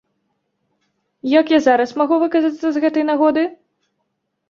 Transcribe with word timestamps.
Як 1.39 1.45
я 1.57 1.61
зараз 1.67 1.89
магу 2.01 2.15
выказацца 2.25 2.67
з 2.75 2.87
гэтай 2.89 3.03
нагоды? 3.15 3.49